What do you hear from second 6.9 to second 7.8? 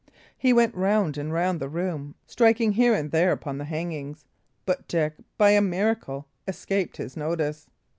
his notice.